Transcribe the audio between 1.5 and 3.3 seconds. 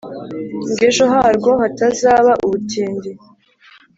hatazaba ubutindi